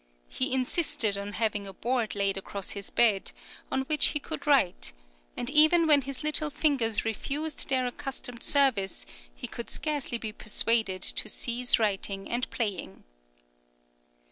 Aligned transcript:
He 0.29 0.51
insisted 0.51 1.15
on 1.15 1.33
having 1.33 1.67
a 1.67 1.73
board 1.73 2.15
laid 2.15 2.35
across 2.35 2.71
his 2.71 2.89
bed, 2.89 3.33
on 3.71 3.81
which 3.83 4.07
he 4.07 4.19
could 4.19 4.47
write; 4.47 4.93
and 5.37 5.47
even 5.47 5.85
when 5.85 6.01
his 6.01 6.23
little 6.23 6.49
fingers 6.49 7.05
refused 7.05 7.69
their 7.69 7.85
accustomed 7.85 8.41
service 8.41 9.05
he 9.31 9.45
could 9.45 9.69
scarcely 9.69 10.17
be 10.17 10.31
persuaded 10.33 11.03
to 11.03 11.29
cease 11.29 11.77
writing 11.77 12.27
and 12.31 12.49
playing. 12.49 13.03